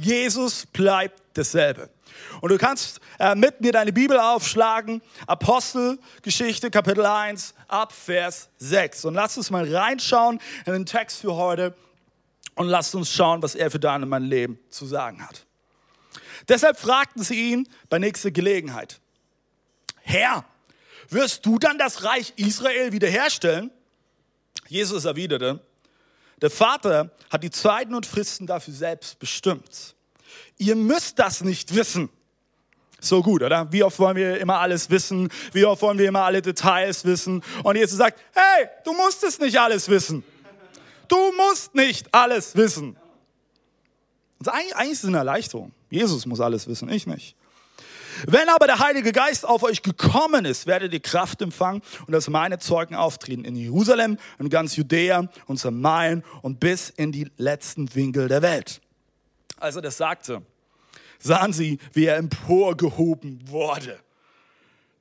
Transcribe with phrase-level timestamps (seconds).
[0.00, 1.90] Jesus bleibt dasselbe.
[2.40, 9.04] Und du kannst äh, mit mir deine Bibel aufschlagen, Apostelgeschichte Kapitel 1 ab Vers 6.
[9.04, 11.74] Und lass uns mal reinschauen in den Text für heute
[12.54, 15.44] und lass uns schauen, was er für dein und mein Leben zu sagen hat.
[16.48, 19.00] Deshalb fragten sie ihn bei nächster Gelegenheit,
[20.00, 20.46] Herr,
[21.10, 23.70] wirst du dann das Reich Israel wiederherstellen?
[24.66, 25.60] Jesus erwiderte,
[26.42, 29.94] der Vater hat die Zeiten und Fristen dafür selbst bestimmt.
[30.58, 32.08] Ihr müsst das nicht wissen.
[33.00, 33.72] So gut, oder?
[33.72, 35.30] Wie oft wollen wir immer alles wissen?
[35.52, 37.42] Wie oft wollen wir immer alle Details wissen?
[37.64, 40.22] Und Jesus sagt, hey, du musst es nicht alles wissen.
[41.08, 42.96] Du musst nicht alles wissen.
[44.38, 45.72] Und eigentlich, eigentlich ist es eine Erleichterung.
[45.88, 47.36] Jesus muss alles wissen, ich nicht.
[48.26, 52.28] Wenn aber der Heilige Geist auf euch gekommen ist, werdet ihr Kraft empfangen und als
[52.28, 57.94] meine Zeugen auftreten in Jerusalem, in ganz Judäa und Samarien und bis in die letzten
[57.94, 58.80] Winkel der Welt.
[59.58, 60.42] Als er das sagte,
[61.18, 63.98] sahen sie, wie er emporgehoben wurde.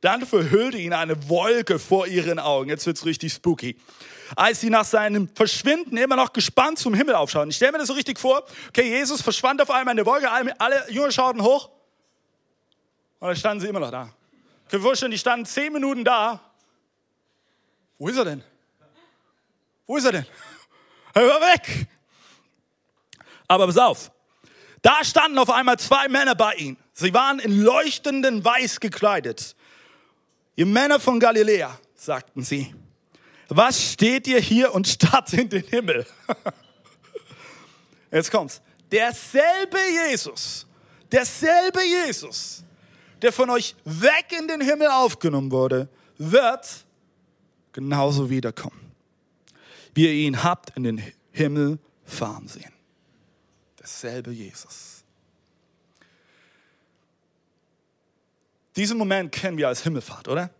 [0.01, 2.69] Dann verhüllte ihn eine Wolke vor ihren Augen.
[2.69, 3.75] Jetzt wird's richtig spooky.
[4.35, 7.49] Als sie nach seinem Verschwinden immer noch gespannt zum Himmel aufschauen.
[7.49, 8.45] Ich stelle mir das so richtig vor.
[8.69, 10.31] Okay, Jesus verschwand auf einmal in der Wolke.
[10.31, 11.69] Alle, alle Jünger schauten hoch.
[13.19, 14.13] Und dann standen sie immer noch da.
[14.69, 16.39] Könnt ihr vorstellen, die standen zehn Minuten da.
[17.97, 18.43] Wo ist er denn?
[19.85, 20.25] Wo ist er denn?
[21.13, 21.87] War weg.
[23.47, 24.11] Aber pass auf.
[24.81, 26.77] Da standen auf einmal zwei Männer bei ihm.
[26.93, 29.55] Sie waren in leuchtenden Weiß gekleidet.
[30.55, 32.73] Ihr Männer von Galiläa, sagten sie.
[33.49, 36.05] Was steht ihr hier und starrt in den Himmel?
[38.11, 38.61] Jetzt kommt's.
[38.91, 40.65] Derselbe Jesus,
[41.11, 42.63] derselbe Jesus,
[43.21, 46.85] der von euch weg in den Himmel aufgenommen wurde, wird
[47.71, 48.91] genauso wiederkommen.
[49.93, 52.71] Wie ihr ihn habt in den Himmel fahren sehen.
[53.77, 55.03] Dasselbe Jesus.
[58.75, 60.51] Diesen Moment kennen wir als Himmelfahrt, oder?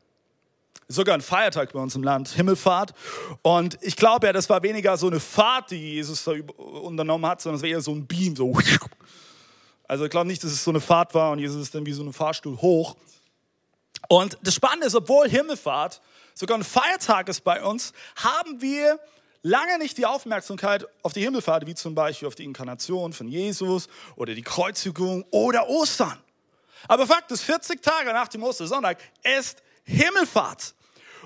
[0.88, 2.94] Sogar ein Feiertag bei uns im Land, Himmelfahrt.
[3.44, 7.42] Und ich glaube ja, das war weniger so eine Fahrt, die Jesus da unternommen hat,
[7.42, 8.58] sondern es war eher so ein Beam, so.
[9.90, 11.94] Also ich glaube nicht, dass es so eine Fahrt war und Jesus ist dann wie
[11.94, 12.96] so ein Fahrstuhl hoch.
[14.08, 16.00] Und das Spannende ist, obwohl Himmelfahrt
[16.36, 19.00] sogar ein Feiertag ist bei uns, haben wir
[19.42, 23.88] lange nicht die Aufmerksamkeit auf die Himmelfahrt, wie zum Beispiel auf die Inkarnation von Jesus
[24.16, 26.20] oder die Kreuzigung oder Ostern.
[26.88, 29.00] Aber Fakt ist, 40 Tage nach dem Ostersonntag
[29.40, 30.76] ist Himmelfahrt.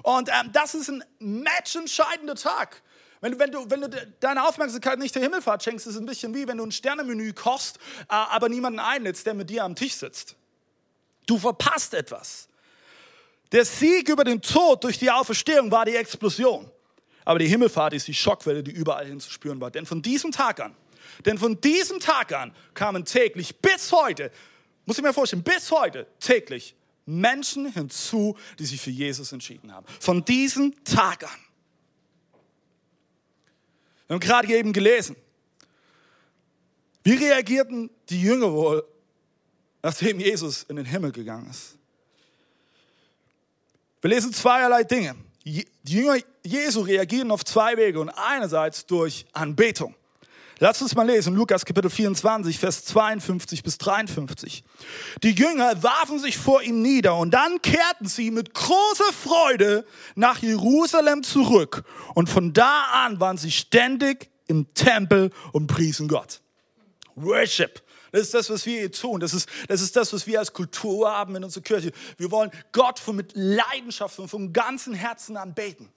[0.03, 2.81] Und ähm, das ist ein matchentscheidender Tag.
[3.23, 3.89] Wenn du, wenn, du, wenn du
[4.19, 7.31] deine Aufmerksamkeit nicht der Himmelfahrt schenkst, ist es ein bisschen wie wenn du ein Sternemenü
[7.31, 10.35] kochst, äh, aber niemanden einlädst, der mit dir am Tisch sitzt.
[11.25, 12.49] Du verpasst etwas.
[13.53, 16.69] Der Sieg über den Tod durch die Auferstehung war die Explosion.
[17.23, 19.71] Aber die Himmelfahrt ist die Schockwelle, die überall hin zu spüren war.
[19.71, 20.75] Denn von diesem Tag an,
[21.25, 24.31] denn von diesem Tag an kamen täglich bis heute,
[24.85, 29.85] muss ich mir vorstellen, bis heute täglich Menschen hinzu, die sich für Jesus entschieden haben.
[30.01, 31.39] Von diesem Tag an.
[34.07, 35.15] Wir haben gerade eben gelesen.
[37.03, 38.85] Wie reagierten die Jünger wohl,
[39.81, 41.77] nachdem Jesus in den Himmel gegangen ist?
[44.01, 45.15] Wir lesen zweierlei Dinge.
[45.45, 49.95] Die Jünger Jesu reagieren auf zwei Wege und einerseits durch Anbetung.
[50.59, 54.63] Lass uns mal lesen, Lukas Kapitel 24, Vers 52 bis 53.
[55.23, 60.39] Die Jünger warfen sich vor ihm nieder und dann kehrten sie mit großer Freude nach
[60.39, 61.83] Jerusalem zurück.
[62.13, 66.41] Und von da an waren sie ständig im Tempel und priesen Gott.
[67.15, 67.81] Worship.
[68.11, 69.19] Das ist das, was wir hier tun.
[69.19, 71.91] Das ist, das ist das, was wir als Kultur haben in unserer Kirche.
[72.17, 75.89] Wir wollen Gott von mit Leidenschaft und vom ganzen Herzen anbeten.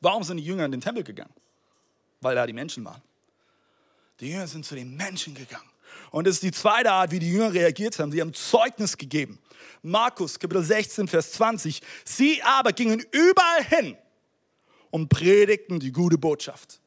[0.00, 1.34] Warum sind die Jünger in den Tempel gegangen?
[2.20, 3.02] Weil da die Menschen waren.
[4.20, 5.70] Die Jünger sind zu den Menschen gegangen.
[6.10, 8.12] Und das ist die zweite Art, wie die Jünger reagiert haben.
[8.12, 9.38] Sie haben Zeugnis gegeben.
[9.82, 11.80] Markus, Kapitel 16, Vers 20.
[12.04, 13.96] Sie aber gingen überall hin
[14.90, 16.80] und predigten die gute Botschaft.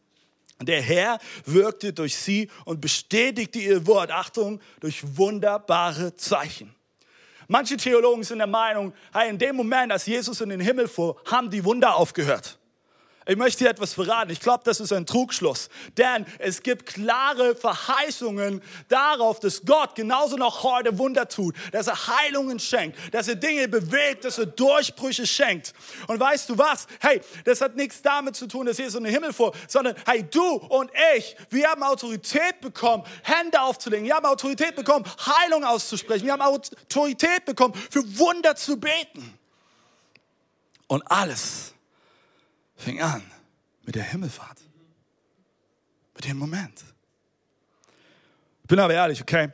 [0.61, 6.73] Der Herr wirkte durch sie und bestätigte ihr Wort, Achtung, durch wunderbare Zeichen.
[7.47, 11.19] Manche Theologen sind der Meinung, hey, in dem Moment, als Jesus in den Himmel fuhr,
[11.25, 12.57] haben die Wunder aufgehört.
[13.25, 14.31] Ich möchte dir etwas verraten.
[14.31, 15.69] Ich glaube, das ist ein Trugschluss.
[15.97, 22.07] Denn es gibt klare Verheißungen darauf, dass Gott genauso noch heute Wunder tut, dass er
[22.07, 25.73] Heilungen schenkt, dass er Dinge bewegt, dass er Durchbrüche schenkt.
[26.07, 26.87] Und weißt du was?
[26.99, 30.23] Hey, das hat nichts damit zu tun, dass Jesus in den Himmel vor, sondern hey,
[30.23, 34.05] du und ich, wir haben Autorität bekommen, Hände aufzulegen.
[34.05, 36.25] Wir haben Autorität bekommen, Heilung auszusprechen.
[36.25, 39.37] Wir haben Autorität bekommen, für Wunder zu beten.
[40.87, 41.72] Und alles
[42.83, 43.23] fing an
[43.83, 44.59] mit der Himmelfahrt.
[46.15, 46.83] Mit dem Moment.
[48.61, 49.51] Ich bin aber ehrlich, okay?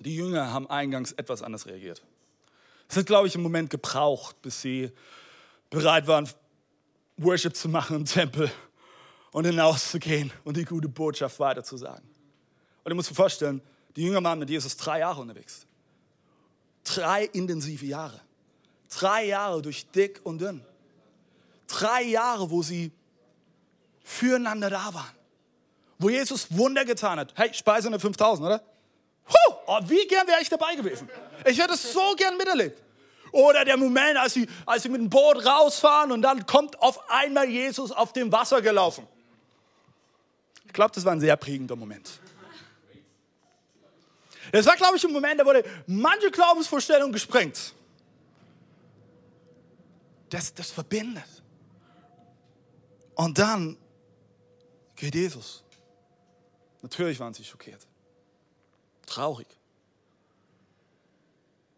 [0.00, 2.02] Die Jünger haben eingangs etwas anders reagiert.
[2.88, 4.92] Es hat, glaube ich, einen Moment gebraucht, bis sie
[5.70, 6.28] bereit waren,
[7.16, 8.50] Worship zu machen im Tempel
[9.32, 12.08] und hinauszugehen und die gute Botschaft weiterzusagen.
[12.84, 13.60] Und du musst dir vorstellen,
[13.96, 15.66] die Jünger waren mit Jesus drei Jahre unterwegs.
[16.84, 18.20] Drei intensive Jahre.
[18.88, 20.64] Drei Jahre durch dick und dünn.
[21.68, 22.90] Drei Jahre, wo sie
[24.02, 25.14] füreinander da waren.
[25.98, 27.32] Wo Jesus Wunder getan hat.
[27.36, 28.62] Hey, Speise der 5000, oder?
[29.28, 31.08] Huh, oh, wie gern wäre ich dabei gewesen.
[31.44, 32.82] Ich hätte es so gern miterlebt.
[33.32, 37.10] Oder der Moment, als sie, als sie mit dem Boot rausfahren und dann kommt auf
[37.10, 39.06] einmal Jesus auf dem Wasser gelaufen.
[40.66, 42.20] Ich glaube, das war ein sehr prägender Moment.
[44.52, 47.74] Das war, glaube ich, ein Moment, da wurde manche Glaubensvorstellung gesprengt.
[50.30, 51.24] Das, das verbindet.
[53.18, 53.76] Und dann
[54.94, 55.64] geht Jesus.
[56.82, 57.84] Natürlich waren sie schockiert.
[59.06, 59.48] Traurig.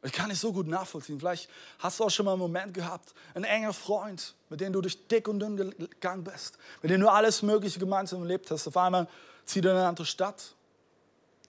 [0.03, 1.19] Ich kann nicht so gut nachvollziehen.
[1.19, 1.49] Vielleicht
[1.79, 5.09] hast du auch schon mal einen Moment gehabt, ein enger Freund, mit dem du durch
[5.09, 8.69] dick und dünn gegangen bist, mit dem du alles Mögliche gemeinsam erlebt hast.
[8.69, 9.09] Auf einmal
[9.47, 10.55] zieht er in eine andere Stadt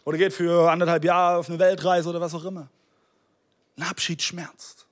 [0.05, 2.69] oder geht für anderthalb Jahre auf eine Weltreise oder was auch immer.
[3.75, 4.85] Ein Abschied schmerzt.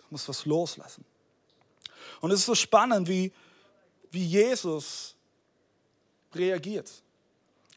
[0.00, 1.06] Du musst was loslassen.
[2.20, 3.32] Und es ist so spannend, wie,
[4.10, 5.14] wie Jesus
[6.34, 6.90] reagiert.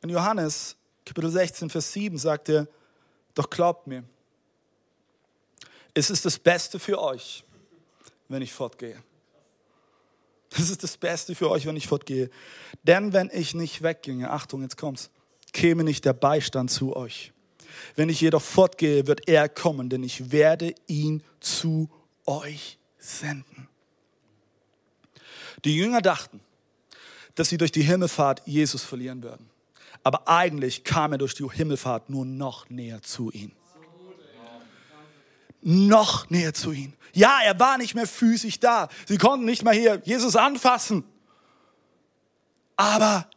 [0.01, 0.75] In Johannes
[1.05, 2.67] Kapitel 16, Vers 7 sagt er,
[3.33, 4.03] doch glaubt mir,
[5.93, 7.43] es ist das Beste für euch,
[8.27, 9.01] wenn ich fortgehe.
[10.55, 12.29] Es ist das Beste für euch, wenn ich fortgehe.
[12.83, 15.09] Denn wenn ich nicht wegginge, Achtung, jetzt kommt's,
[15.51, 17.31] käme nicht der Beistand zu euch.
[17.95, 21.89] Wenn ich jedoch fortgehe, wird er kommen, denn ich werde ihn zu
[22.25, 23.67] euch senden.
[25.65, 26.41] Die Jünger dachten,
[27.35, 29.49] dass sie durch die Himmelfahrt Jesus verlieren würden.
[30.03, 33.55] Aber eigentlich kam er durch die Himmelfahrt nur noch näher zu ihnen.
[35.61, 36.93] Noch näher zu ihnen.
[37.13, 38.89] Ja, er war nicht mehr physisch da.
[39.07, 41.05] Sie konnten nicht mehr hier Jesus anfassen.
[42.75, 43.29] Aber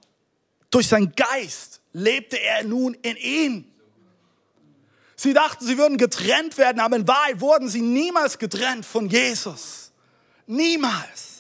[0.71, 3.73] durch seinen Geist lebte er nun in ihnen.
[5.15, 9.93] Sie dachten, sie würden getrennt werden, aber in Wahrheit wurden sie niemals getrennt von Jesus.
[10.47, 11.36] Niemals.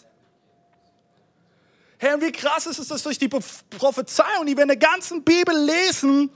[1.98, 5.56] Herr, wie krass ist es, dass durch die Prophezeiung, die wir in der ganzen Bibel
[5.64, 6.30] lesen,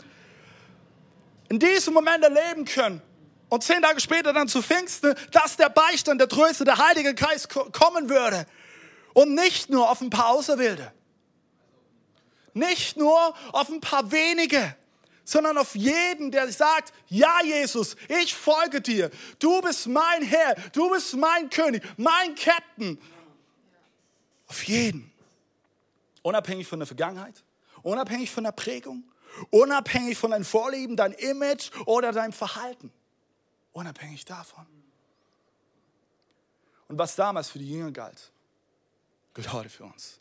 [1.48, 3.02] in diesem Moment erleben können.
[3.50, 7.48] Und zehn Tage später dann zu Pfingsten, dass der Beistand, der Tröster, der Heilige Geist
[7.48, 8.46] kommen würde.
[9.12, 10.92] Und nicht nur auf ein paar Auserwählte.
[12.54, 14.76] Nicht nur auf ein paar wenige,
[15.24, 19.10] sondern auf jeden, der sagt, ja Jesus, ich folge dir.
[19.38, 23.00] Du bist mein Herr, du bist mein König, mein Captain.
[24.46, 25.09] Auf jeden.
[26.22, 27.42] Unabhängig von der Vergangenheit,
[27.82, 29.04] unabhängig von der Prägung,
[29.50, 32.92] unabhängig von deinem Vorlieben, dein Image oder deinem Verhalten.
[33.72, 34.66] Unabhängig davon.
[36.88, 38.32] Und was damals für die Jünger galt,
[39.34, 40.20] gilt heute für uns.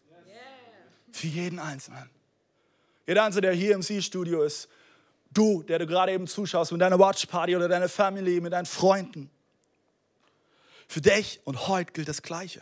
[1.12, 2.10] Für jeden Einzelnen.
[3.08, 4.70] Jeder Einzelne, der hier im C-Studio ist,
[5.32, 9.32] du, der du gerade eben zuschaust mit deiner Watchparty oder deiner Family, mit deinen Freunden.
[10.88, 12.62] Für dich und heute gilt das Gleiche.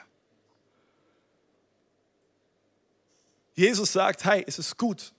[3.57, 5.11] Jesus sagt, hey, es ist gut,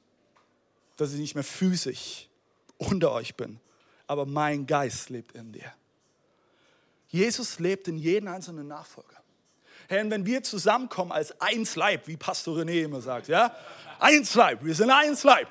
[0.96, 2.28] dass ich nicht mehr physisch
[2.76, 3.58] unter euch bin,
[4.06, 5.74] aber mein Geist lebt in dir.
[7.08, 9.16] Jesus lebt in jedem einzelnen Nachfolger.
[9.88, 13.56] Herr, wenn wir zusammenkommen als eins Leib, wie Pastor René immer sagt, ja,
[13.98, 15.48] eins Leib, wir sind eins Leib.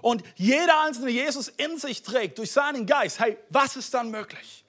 [0.00, 4.64] Und jeder einzelne Jesus in sich trägt durch seinen Geist, hey, was ist dann möglich?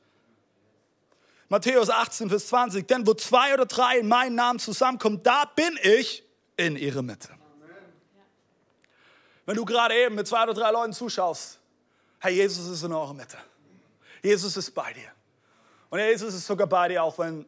[1.48, 5.80] Matthäus 18, Vers 20, denn wo zwei oder drei in meinen Namen zusammenkommen, da bin
[5.82, 6.27] ich
[6.58, 7.30] in ihre Mitte.
[9.46, 11.60] Wenn du gerade eben mit zwei oder drei Leuten zuschaust,
[12.20, 13.38] Herr Jesus ist in eurer Mitte.
[14.22, 15.10] Jesus ist bei dir.
[15.90, 17.46] Und Jesus ist sogar bei dir, auch wenn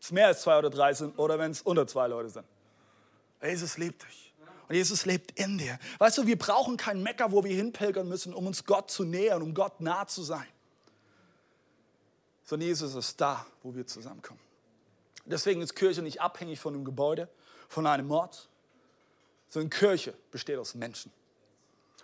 [0.00, 2.44] es mehr als zwei oder drei sind oder wenn es unter zwei Leute sind.
[3.42, 4.34] Jesus liebt dich.
[4.68, 5.78] Und Jesus lebt in dir.
[5.98, 9.42] Weißt du, wir brauchen kein Mecker, wo wir hinpilgern müssen, um uns Gott zu nähern,
[9.42, 10.46] um Gott nah zu sein.
[12.44, 14.40] Sondern Jesus ist da, wo wir zusammenkommen.
[15.26, 17.28] Deswegen ist Kirche nicht abhängig von einem Gebäude,
[17.68, 18.48] von einem Ort,
[19.48, 21.12] sondern Kirche besteht aus Menschen.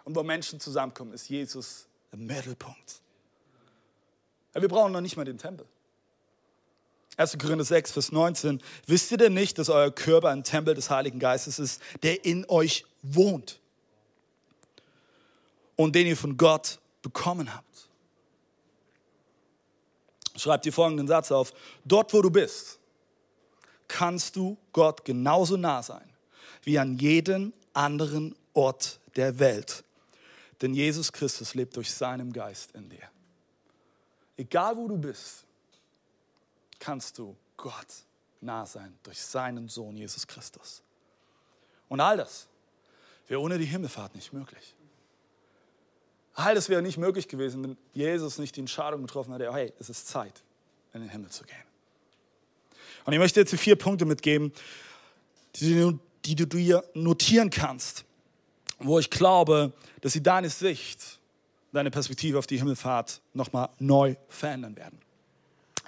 [0.04, 3.00] Und wo Menschen zusammenkommen, ist Jesus im Mittelpunkt.
[4.54, 5.66] Ja, wir brauchen noch nicht mal den Tempel.
[7.16, 7.36] 1.
[7.38, 8.62] Korinther 6, Vers 19.
[8.86, 12.48] Wisst ihr denn nicht, dass euer Körper ein Tempel des Heiligen Geistes ist, der in
[12.48, 13.60] euch wohnt
[15.76, 17.66] und den ihr von Gott bekommen habt?
[20.36, 21.52] Schreibt dir folgenden Satz auf.
[21.84, 22.79] Dort, wo du bist,
[23.90, 26.08] kannst du Gott genauso nah sein
[26.62, 29.84] wie an jedem anderen Ort der Welt.
[30.60, 33.08] Denn Jesus Christus lebt durch seinen Geist in dir.
[34.36, 35.44] Egal wo du bist,
[36.78, 38.04] kannst du Gott
[38.40, 40.82] nah sein durch seinen Sohn Jesus Christus.
[41.88, 42.46] Und all das
[43.26, 44.74] wäre ohne die Himmelfahrt nicht möglich.
[46.34, 49.90] All das wäre nicht möglich gewesen, wenn Jesus nicht die Entscheidung getroffen hätte, hey, es
[49.90, 50.42] ist Zeit,
[50.92, 51.69] in den Himmel zu gehen.
[53.10, 54.52] Und ich möchte jetzt die vier Punkte mitgeben,
[55.56, 58.04] die du, die du dir notieren kannst,
[58.78, 61.18] wo ich glaube, dass sie deine Sicht,
[61.72, 65.00] deine Perspektive auf die Himmelfahrt nochmal neu verändern werden.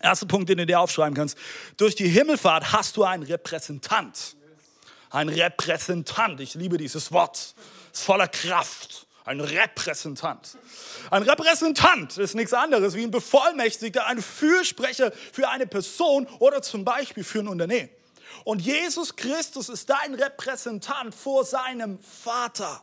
[0.01, 1.39] Erster Punkt, den du dir aufschreiben kannst.
[1.77, 4.35] Durch die Himmelfahrt hast du einen Repräsentant.
[5.11, 6.41] Ein Repräsentant.
[6.41, 7.55] Ich liebe dieses Wort.
[7.93, 9.07] Es ist voller Kraft.
[9.25, 10.57] Ein Repräsentant.
[11.11, 16.85] Ein Repräsentant ist nichts anderes wie ein Bevollmächtigter, ein Fürsprecher für eine Person oder zum
[16.85, 17.89] Beispiel für ein Unternehmen.
[18.45, 22.83] Und Jesus Christus ist dein Repräsentant vor seinem Vater.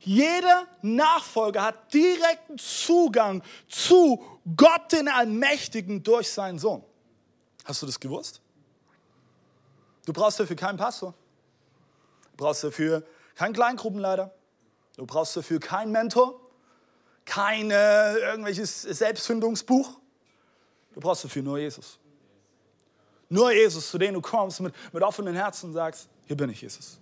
[0.00, 4.24] Jeder Nachfolger hat direkten Zugang zu
[4.56, 6.82] Gott, den Allmächtigen, durch seinen Sohn.
[7.64, 8.40] Hast du das gewusst?
[10.06, 11.14] Du brauchst dafür keinen Pastor.
[12.32, 13.04] Du brauchst dafür
[13.36, 14.34] keinen Kleingruppenleiter.
[15.00, 16.38] Du brauchst dafür keinen Mentor,
[17.24, 19.98] kein irgendwelches Selbstfindungsbuch.
[20.92, 21.98] Du brauchst dafür nur Jesus.
[23.30, 26.60] Nur Jesus, zu dem du kommst mit, mit offenen Herzen und sagst, hier bin ich,
[26.60, 26.98] Jesus.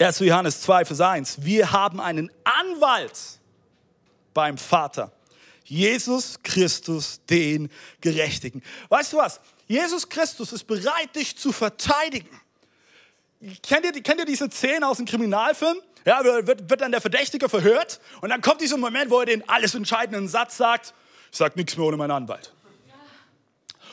[0.00, 0.18] 1.
[0.18, 1.44] Johannes 2, Vers 1.
[1.44, 3.38] Wir haben einen Anwalt
[4.34, 5.12] beim Vater.
[5.62, 8.60] Jesus Christus, den Gerechtigen.
[8.88, 9.40] Weißt du was?
[9.68, 12.40] Jesus Christus ist bereit, dich zu verteidigen.
[13.62, 15.76] Kennt ihr, kennt ihr diese Szene aus dem Kriminalfilm?
[16.04, 19.48] Ja, wird, wird dann der Verdächtige verhört und dann kommt dieser Moment, wo er den
[19.48, 20.94] alles entscheidenden Satz sagt,
[21.32, 22.52] ich sag nichts mehr ohne meinen Anwalt.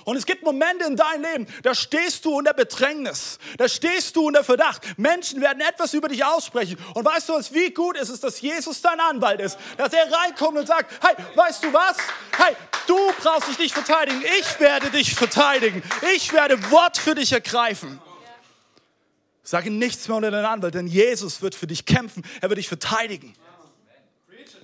[0.05, 4.27] Und es gibt Momente in deinem Leben, da stehst du unter Bedrängnis, da stehst du
[4.27, 4.81] unter Verdacht.
[4.97, 6.77] Menschen werden etwas über dich aussprechen.
[6.93, 10.57] Und weißt du wie gut ist es, dass Jesus dein Anwalt ist, dass er reinkommt
[10.57, 11.97] und sagt, hey, weißt du was?
[12.37, 12.55] Hey,
[12.85, 15.81] du brauchst dich nicht verteidigen, ich werde dich verteidigen.
[16.13, 17.99] Ich werde Wort für dich ergreifen.
[19.43, 22.69] Sage nichts mehr unter deinen Anwalt, denn Jesus wird für dich kämpfen, er wird dich
[22.69, 23.35] verteidigen.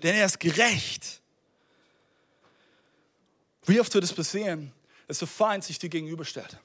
[0.01, 1.21] Denn er ist gerecht.
[3.65, 4.71] Wie oft wird es passieren,
[5.07, 6.57] dass der Feind sich dir gegenüberstellt?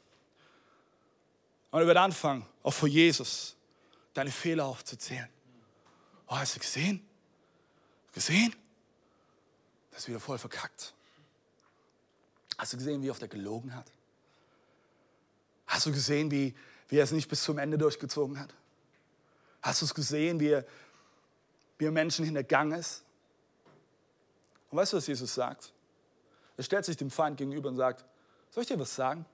[1.73, 3.57] Und er wird anfangen, auch vor Jesus,
[4.15, 5.29] deine Fehler aufzuzählen.
[6.29, 7.05] Oh, hast du gesehen?
[8.13, 8.55] Gesehen?
[9.91, 10.95] Das ist wieder voll verkackt.
[12.57, 13.91] Hast du gesehen, wie oft er gelogen hat?
[15.67, 16.55] Hast du gesehen, wie,
[16.89, 18.55] wie er es nicht bis zum Ende durchgezogen hat?
[19.63, 20.65] Hast du es gesehen, wie er,
[21.79, 23.03] wie er Menschen hintergangen ist?
[24.71, 25.73] Und weißt du, was Jesus sagt?
[26.57, 28.05] Er stellt sich dem Feind gegenüber und sagt,
[28.51, 29.25] soll ich dir was sagen?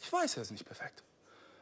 [0.00, 1.02] Ich weiß, er ist nicht perfekt.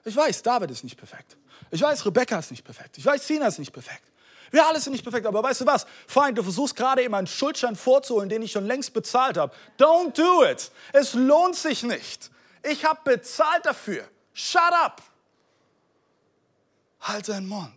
[0.04, 1.36] Ich weiß, David ist nicht perfekt.
[1.70, 2.98] Ich weiß, Rebecca ist nicht perfekt.
[2.98, 4.02] Ich weiß, Sina ist nicht perfekt.
[4.50, 5.84] Wir alle sind nicht perfekt, aber weißt du was?
[6.06, 9.52] Feind, du versuchst gerade eben einen Schuldschein vorzuholen, den ich schon längst bezahlt habe.
[9.78, 10.70] Don't do it.
[10.92, 12.30] Es lohnt sich nicht.
[12.62, 14.06] Ich habe bezahlt dafür.
[14.34, 15.00] Shut up.
[17.00, 17.72] Halt deinen Mund.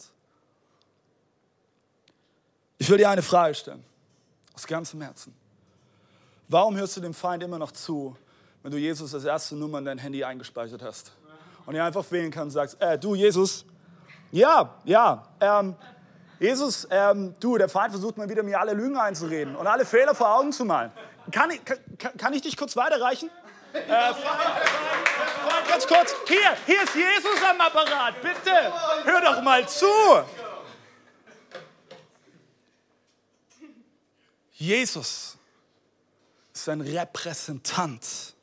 [2.80, 3.84] Ich will dir eine Frage stellen.
[4.54, 5.36] Aus ganzem Herzen.
[6.48, 8.16] Warum hörst du dem Feind immer noch zu,
[8.64, 11.12] wenn du Jesus als erste Nummer in dein Handy eingespeichert hast?
[11.66, 13.66] Und er einfach wählen kann und sagst, äh, du Jesus,
[14.32, 15.76] ja, ja, ähm,
[16.40, 20.16] Jesus, ähm, du, der Feind versucht mal wieder mir alle Lügen einzureden und alle Fehler
[20.16, 20.92] vor Augen zu malen.
[21.32, 23.30] Kann ich, kann, kann ich dich kurz weiterreichen?
[23.74, 24.14] Äh,
[25.68, 29.86] ganz kurz, hier, hier ist Jesus am Apparat, bitte, hör doch mal zu.
[34.54, 35.38] Jesus
[36.54, 38.34] ist ein Repräsentant.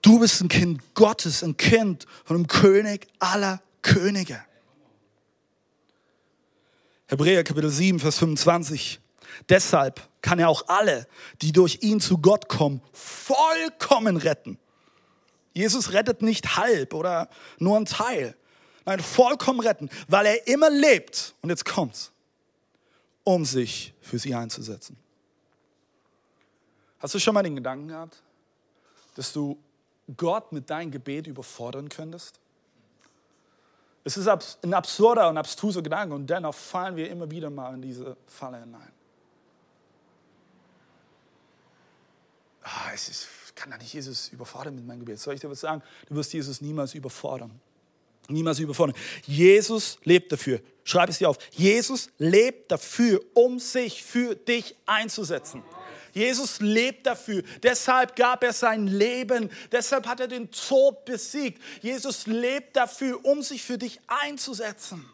[0.00, 4.42] Du bist ein Kind Gottes, ein Kind von dem König aller Könige.
[7.08, 9.00] Hebräer Kapitel 7, Vers 25.
[9.48, 11.06] Deshalb kann er auch alle,
[11.42, 14.58] die durch ihn zu Gott kommen, vollkommen retten.
[15.58, 18.36] Jesus rettet nicht halb oder nur ein Teil.
[18.84, 21.34] Nein, vollkommen retten, weil er immer lebt.
[21.42, 22.12] Und jetzt kommt's,
[23.24, 24.96] um sich für sie einzusetzen.
[27.00, 28.22] Hast du schon mal den Gedanken gehabt,
[29.16, 29.58] dass du
[30.16, 32.38] Gott mit deinem Gebet überfordern könntest?
[34.04, 37.82] Es ist ein absurder und abstruser Gedanke und dennoch fallen wir immer wieder mal in
[37.82, 38.92] diese Falle hinein.
[42.62, 43.26] Ah, es ist,
[43.58, 45.18] kann doch nicht Jesus überfordern mit meinem Gebet.
[45.18, 45.82] Soll ich dir was sagen?
[46.08, 47.50] Du wirst Jesus niemals überfordern.
[48.28, 48.94] Niemals überfordern.
[49.26, 50.60] Jesus lebt dafür.
[50.84, 51.38] Schreib es dir auf.
[51.50, 55.64] Jesus lebt dafür, um sich für dich einzusetzen.
[56.12, 57.42] Jesus lebt dafür.
[57.62, 59.50] Deshalb gab er sein Leben.
[59.72, 61.60] Deshalb hat er den Tod besiegt.
[61.82, 65.04] Jesus lebt dafür, um sich für dich einzusetzen.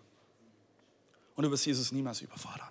[1.34, 2.68] Und du wirst Jesus niemals überfordern.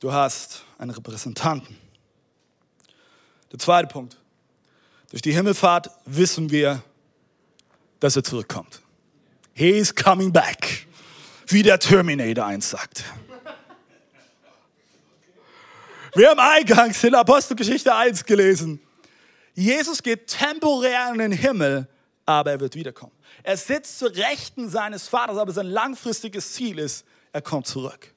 [0.00, 1.85] Du hast einen Repräsentanten.
[3.52, 4.16] Der zweite Punkt.
[5.10, 6.82] Durch die Himmelfahrt wissen wir,
[8.00, 8.80] dass er zurückkommt.
[9.54, 10.86] He is coming back.
[11.46, 13.04] Wie der Terminator eins sagt.
[16.14, 18.80] Wir haben eingangs in Apostelgeschichte 1 gelesen.
[19.54, 21.88] Jesus geht temporär in den Himmel,
[22.24, 23.12] aber er wird wiederkommen.
[23.42, 28.12] Er sitzt zur Rechten seines Vaters, aber sein langfristiges Ziel ist, er kommt zurück.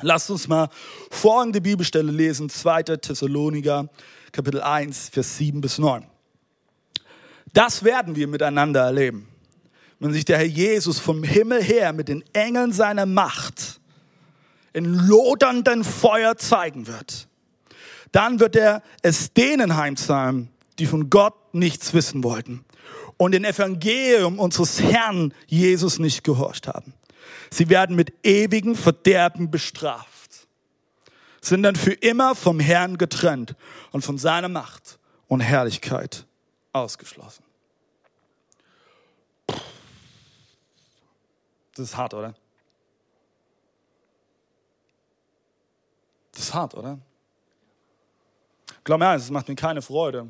[0.00, 0.68] Lasst uns mal
[1.10, 2.82] folgende Bibelstelle lesen, 2.
[2.82, 3.88] Thessaloniker,
[4.36, 6.04] Kapitel 1, Vers 7 bis 9.
[7.54, 9.28] Das werden wir miteinander erleben,
[9.98, 13.80] wenn sich der Herr Jesus vom Himmel her mit den Engeln seiner Macht
[14.74, 17.28] in lodernden Feuer zeigen wird.
[18.12, 22.62] Dann wird er es denen heimzahlen, die von Gott nichts wissen wollten
[23.16, 26.92] und den Evangelium unseres Herrn Jesus nicht gehorcht haben.
[27.50, 30.15] Sie werden mit ewigem Verderben bestraft,
[31.48, 33.54] sind dann für immer vom Herrn getrennt
[33.92, 34.98] und von seiner Macht
[35.28, 36.26] und Herrlichkeit
[36.72, 37.44] ausgeschlossen.
[41.74, 42.34] Das ist hart, oder?
[46.32, 46.98] Das ist hart, oder?
[48.84, 50.28] Glaub mir eins, es macht mir keine Freude,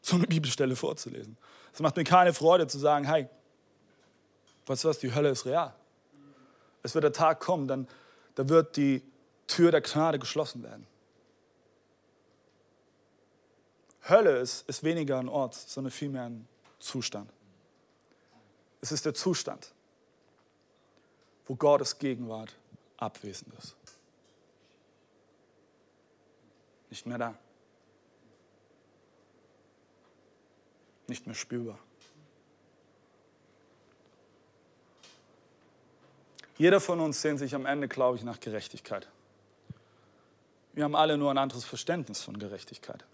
[0.00, 1.36] so eine Bibelstelle vorzulesen.
[1.72, 3.28] Es macht mir keine Freude zu sagen, hey,
[4.66, 5.74] weißt du was, die Hölle ist real.
[6.82, 7.88] Es wird der Tag kommen, dann
[8.34, 9.02] da wird die
[9.48, 10.86] Tür der Gnade geschlossen werden.
[14.08, 16.46] Hölle ist, ist weniger ein Ort, sondern vielmehr ein
[16.78, 17.30] Zustand.
[18.80, 19.72] Es ist der Zustand,
[21.46, 22.54] wo Gottes Gegenwart
[22.96, 23.74] abwesend ist.
[26.90, 27.34] Nicht mehr da.
[31.06, 31.78] Nicht mehr spürbar.
[36.56, 39.08] Jeder von uns sehnt sich am Ende, glaube ich, nach Gerechtigkeit.
[40.78, 43.04] Wir haben alle nur ein anderes Verständnis von Gerechtigkeit.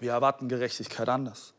[0.00, 1.54] Wir erwarten Gerechtigkeit anders.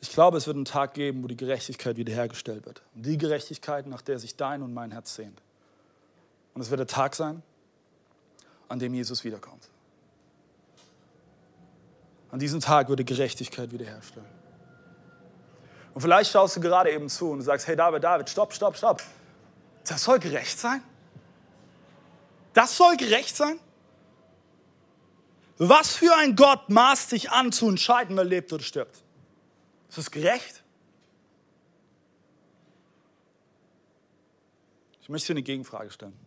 [0.00, 2.80] Ich glaube, es wird einen Tag geben, wo die Gerechtigkeit wiederhergestellt wird.
[2.94, 5.42] die Gerechtigkeit, nach der sich dein und mein Herz sehnt.
[6.54, 7.42] Und es wird der Tag sein,
[8.70, 9.68] an dem Jesus wiederkommt.
[12.30, 14.30] An diesem Tag würde Gerechtigkeit wiederherstellen.
[15.92, 19.02] Und vielleicht schaust du gerade eben zu und sagst, hey David, David, stopp, stopp, stopp.
[19.86, 20.82] Das soll gerecht sein?
[22.52, 23.60] Das soll gerecht sein?
[25.58, 29.02] Was für ein Gott maßt sich an zu entscheiden, wer lebt oder stirbt?
[29.88, 30.62] Ist das gerecht?
[35.02, 36.18] Ich möchte dir eine Gegenfrage stellen.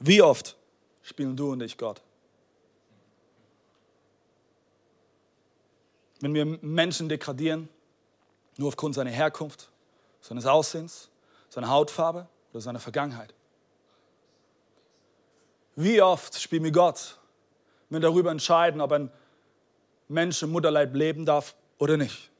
[0.00, 0.56] Wie oft
[1.02, 2.02] spielen du und ich Gott.
[6.20, 7.68] Wenn wir Menschen degradieren,
[8.56, 9.70] nur aufgrund seiner Herkunft,
[10.20, 11.10] seines Aussehens,
[11.48, 13.34] seiner Hautfarbe oder seiner Vergangenheit.
[15.76, 17.18] Wie oft spielen wir Gott,
[17.88, 19.10] wenn wir darüber entscheiden, ob ein
[20.08, 22.30] Mensch im Mutterleib leben darf oder nicht?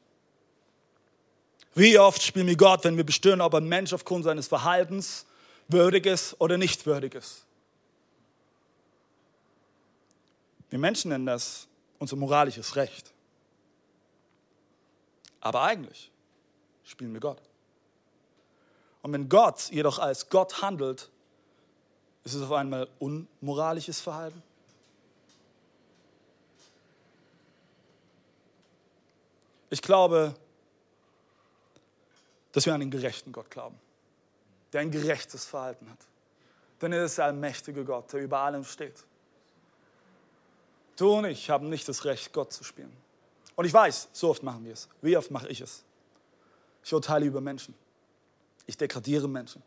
[1.73, 5.25] Wie oft spielen wir Gott, wenn wir bestimmen, ob ein Mensch aufgrund seines Verhaltens
[5.67, 7.45] würdig ist oder nicht würdig ist?
[10.69, 11.67] Wir Menschen nennen das
[11.99, 13.11] unser moralisches Recht.
[15.41, 16.11] Aber eigentlich
[16.83, 17.41] spielen wir Gott.
[19.01, 21.09] Und wenn Gott jedoch als Gott handelt,
[22.25, 24.41] ist es auf einmal unmoralisches Verhalten?
[29.69, 30.35] Ich glaube,
[32.51, 33.77] dass wir an den gerechten Gott glauben,
[34.73, 35.99] der ein gerechtes Verhalten hat.
[36.81, 39.03] Denn er ist der allmächtige Gott, der über allem steht.
[40.95, 42.95] Du und ich haben nicht das Recht, Gott zu spielen.
[43.55, 44.89] Und ich weiß, so oft machen wir es.
[45.01, 45.83] Wie oft mache ich es?
[46.83, 47.75] Ich urteile über Menschen.
[48.65, 49.61] Ich degradiere Menschen.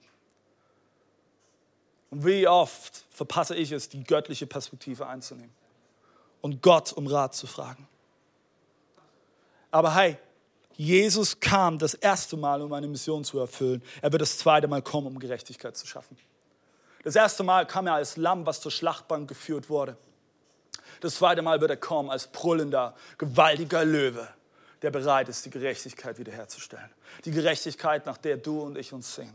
[2.11, 5.53] Und wie oft verpasse ich es, die göttliche Perspektive einzunehmen
[6.41, 7.87] und Gott um Rat zu fragen.
[9.71, 10.17] Aber hey,
[10.75, 13.83] Jesus kam das erste Mal, um eine Mission zu erfüllen.
[14.01, 16.17] Er wird das zweite Mal kommen, um Gerechtigkeit zu schaffen.
[17.03, 19.97] Das erste Mal kam er als Lamm, was zur Schlachtbank geführt wurde.
[21.01, 24.29] Das zweite Mal wird er kommen als brüllender, gewaltiger Löwe,
[24.83, 26.91] der bereit ist, die Gerechtigkeit wiederherzustellen.
[27.25, 29.33] Die Gerechtigkeit, nach der du und ich uns sehen.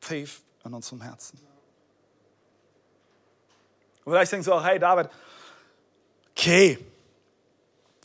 [0.00, 1.40] Tief in unserem Herzen.
[4.06, 5.08] Und vielleicht denkst du auch, hey David,
[6.30, 6.78] okay,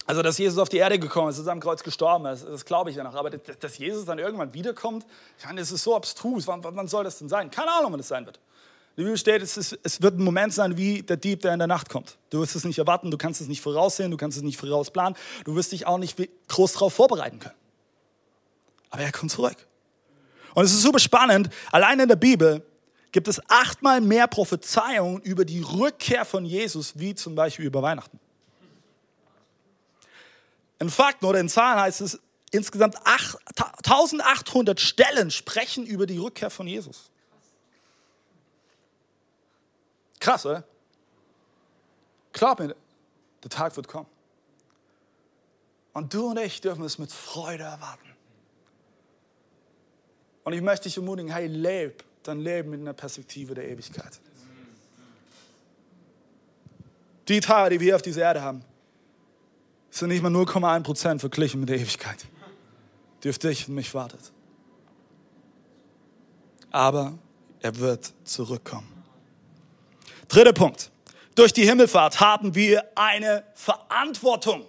[0.08, 2.90] also dass Jesus auf die Erde gekommen ist, er am Kreuz gestorben ist, das glaube
[2.90, 3.14] ich ja noch.
[3.14, 5.06] Aber dass Jesus dann irgendwann wiederkommt,
[5.38, 6.48] ich meine, das ist so abstrus.
[6.48, 7.52] Wann, wann soll das denn sein?
[7.52, 8.40] Keine Ahnung, wann das sein wird.
[8.98, 11.60] Der Bibel steht, es, ist, es wird ein Moment sein wie der Dieb, der in
[11.60, 12.18] der Nacht kommt.
[12.32, 15.16] Du wirst es nicht erwarten, du kannst es nicht voraussehen, du kannst es nicht vorausplanen,
[15.46, 17.56] du wirst dich auch nicht groß darauf vorbereiten können.
[18.90, 19.56] Aber er kommt zurück.
[20.56, 22.66] Und es ist super spannend, allein in der Bibel
[23.12, 28.20] gibt es achtmal mehr Prophezeiungen über die Rückkehr von Jesus, wie zum Beispiel über Weihnachten.
[30.80, 32.20] In Fakten oder in Zahlen heißt es,
[32.52, 37.10] insgesamt 1800 Stellen sprechen über die Rückkehr von Jesus.
[40.20, 40.64] Krass, oder?
[42.34, 42.76] Glaub mir,
[43.44, 44.08] der Tag wird kommen.
[45.94, 48.08] Und du und ich dürfen es mit Freude erwarten.
[50.44, 54.20] Und ich möchte dich ermutigen, hey, leb dein Leben mit einer Perspektive der Ewigkeit.
[57.28, 58.64] Die Tage, die wir auf dieser Erde haben,
[59.90, 62.26] sind nicht mal 0,1 Prozent verglichen mit der Ewigkeit,
[63.24, 64.32] die auf dich und mich wartet.
[66.72, 67.18] Aber
[67.60, 68.88] er wird zurückkommen.
[70.28, 70.90] Dritter Punkt.
[71.36, 74.66] Durch die Himmelfahrt haben wir eine Verantwortung.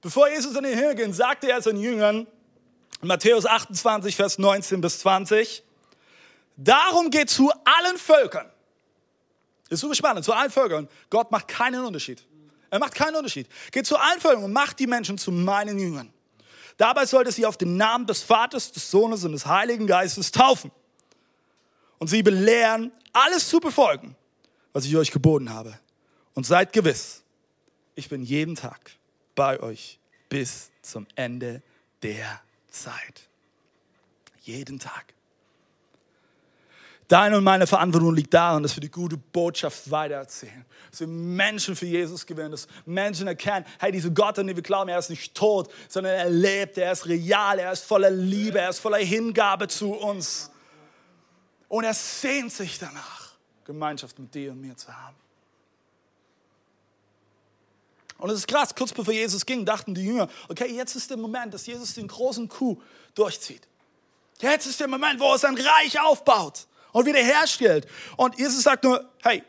[0.00, 2.26] Bevor Jesus in den Himmel ging, sagte er seinen Jüngern,
[3.00, 5.62] Matthäus 28, Vers 19 bis 20,
[6.56, 8.50] darum geht zu allen Völkern.
[9.64, 10.88] Das ist super spannend, zu allen Völkern.
[11.08, 12.24] Gott macht keinen Unterschied.
[12.70, 13.48] Er macht keinen Unterschied.
[13.70, 16.12] Geht zu allen Völkern und macht die Menschen zu meinen Jüngern.
[16.76, 20.70] Dabei sollte sie auf den Namen des Vaters, des Sohnes und des Heiligen Geistes taufen.
[21.98, 24.16] Und sie belehren, alles zu befolgen,
[24.72, 25.78] was ich euch geboten habe.
[26.34, 27.22] Und seid gewiss,
[27.94, 28.92] ich bin jeden Tag
[29.34, 31.62] bei euch bis zum Ende
[32.02, 33.28] der Zeit.
[34.40, 35.14] Jeden Tag.
[37.12, 40.64] Deine und meine Verantwortung liegt darin, dass wir die gute Botschaft weitererzählen.
[40.90, 44.62] Dass wir Menschen für Jesus gewinnen, dass Menschen erkennen, hey, dieser Gott, an den wir
[44.62, 48.60] glauben, er ist nicht tot, sondern er lebt, er ist real, er ist voller Liebe,
[48.60, 50.50] er ist voller Hingabe zu uns.
[51.68, 53.32] Und er sehnt sich danach,
[53.66, 55.16] Gemeinschaft mit dir und mir zu haben.
[58.16, 61.18] Und es ist krass, kurz bevor Jesus ging, dachten die Jünger, okay, jetzt ist der
[61.18, 62.80] Moment, dass Jesus den großen Kuh
[63.14, 63.68] durchzieht.
[64.40, 67.86] Jetzt ist der Moment, wo er sein Reich aufbaut und wiederherstellt.
[68.16, 69.42] Und Jesus sagt nur, hey,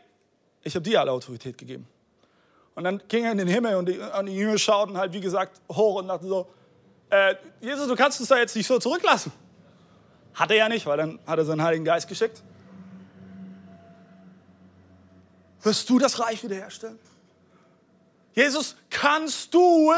[0.62, 1.86] ich habe dir alle Autorität gegeben.
[2.74, 5.20] Und dann ging er in den Himmel und die, und die Jünger schauten halt, wie
[5.20, 6.48] gesagt, hoch und dachten so,
[7.10, 9.30] äh, Jesus, du kannst uns da jetzt nicht so zurücklassen.
[10.34, 12.42] Hat er ja nicht, weil dann hat er seinen Heiligen Geist geschickt.
[15.62, 16.98] Wirst du das Reich wiederherstellen?
[18.34, 19.92] Jesus, kannst du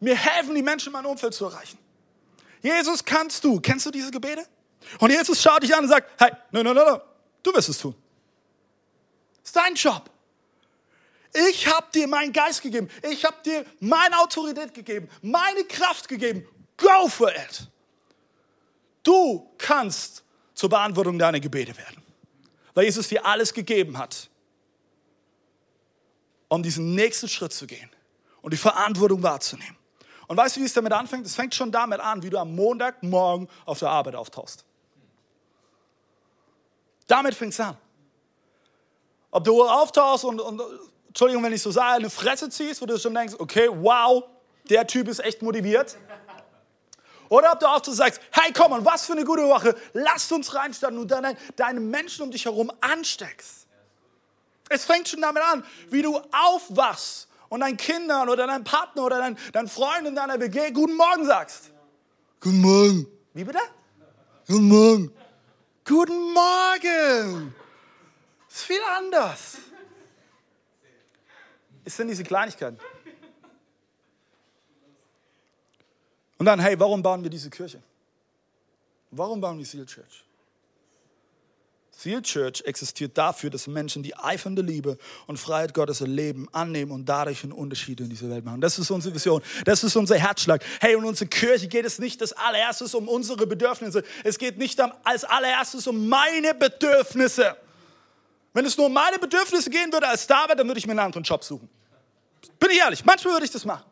[0.00, 1.78] mir helfen, die Menschen in meinem Umfeld zu erreichen?
[2.60, 3.60] Jesus, kannst du?
[3.60, 4.44] Kennst du diese Gebete?
[4.98, 7.00] Und Jesus schaut dich an und sagt, hey, no, no, no, no,
[7.42, 7.94] du wirst es tun.
[9.42, 10.10] Das ist dein Job.
[11.50, 12.88] Ich habe dir meinen Geist gegeben.
[13.02, 16.46] Ich habe dir meine Autorität gegeben, meine Kraft gegeben.
[16.76, 17.68] Go for it.
[19.02, 20.22] Du kannst
[20.54, 22.02] zur Beantwortung deiner Gebete werden,
[22.72, 24.30] weil Jesus dir alles gegeben hat,
[26.48, 27.90] um diesen nächsten Schritt zu gehen
[28.40, 29.76] und die Verantwortung wahrzunehmen.
[30.26, 31.26] Und weißt du, wie es damit anfängt?
[31.26, 34.64] Es fängt schon damit an, wie du am Montagmorgen auf der Arbeit auftauchst.
[37.06, 37.76] Damit fängt es an.
[39.30, 40.62] Ob du auftauchst und, und,
[41.08, 44.24] Entschuldigung, wenn ich so sage, eine Fresse ziehst, wo du schon denkst, okay, wow,
[44.68, 45.96] der Typ ist echt motiviert.
[47.28, 50.54] Oder ob du auch sagst, hey komm und was für eine gute Woche, lasst uns
[50.54, 53.66] reinstarten und dann deine Menschen um dich herum ansteckst.
[54.68, 59.18] Es fängt schon damit an, wie du aufwachst und deinen Kindern oder deinem Partner oder
[59.18, 61.70] deinen, deinen Freunden in deiner WG Guten Morgen sagst.
[62.40, 63.06] Guten Morgen.
[63.32, 63.60] Wie bitte?
[64.46, 65.12] Guten Morgen.
[65.84, 67.54] Guten Morgen.
[68.48, 69.58] Ist viel anders.
[71.84, 72.78] Es sind diese Kleinigkeiten.
[76.38, 77.82] Und dann, hey, warum bauen wir diese Kirche?
[79.10, 80.24] Warum bauen wir Seal Church?
[82.04, 87.06] Seal Church existiert dafür, dass Menschen die eifernde Liebe und Freiheit Gottes erleben, annehmen und
[87.06, 88.60] dadurch einen Unterschied in dieser Welt machen.
[88.60, 89.42] Das ist unsere Vision.
[89.64, 90.62] Das ist unser Herzschlag.
[90.80, 94.02] Hey, und unsere Kirche geht es nicht als allererstes um unsere Bedürfnisse.
[94.22, 97.56] Es geht nicht als allererstes um meine Bedürfnisse.
[98.52, 101.00] Wenn es nur um meine Bedürfnisse gehen würde als David, dann würde ich mir einen
[101.00, 101.70] anderen Job suchen.
[102.60, 103.84] Bin ich ehrlich, manchmal würde ich das machen.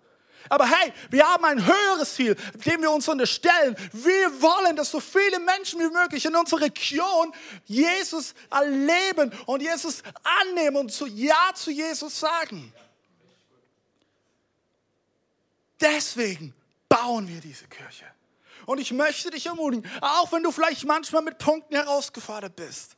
[0.48, 3.76] Aber hey, wir haben ein höheres Ziel, dem wir uns unterstellen.
[3.92, 7.33] Wir wollen, dass so viele Menschen wie möglich in unserer Region
[7.64, 12.72] Jesus erleben und Jesus annehmen und zu Ja zu Jesus sagen.
[15.81, 16.55] Deswegen
[16.88, 18.05] bauen wir diese Kirche.
[18.66, 22.96] Und ich möchte dich ermutigen, auch wenn du vielleicht manchmal mit Punkten herausgefordert bist.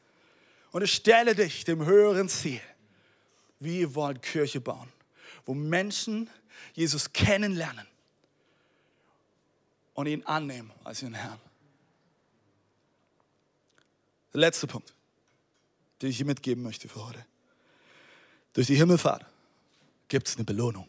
[0.72, 2.60] Und ich stelle dich dem höheren Ziel.
[3.60, 4.92] Wir wollen Kirche bauen,
[5.46, 6.28] wo Menschen
[6.72, 7.86] Jesus kennenlernen
[9.94, 11.38] und ihn annehmen als ihren Herrn.
[14.32, 14.92] Der letzte Punkt,
[16.02, 17.24] den ich dir mitgeben möchte für heute.
[18.52, 19.24] Durch die Himmelfahrt
[20.08, 20.88] gibt es eine Belohnung.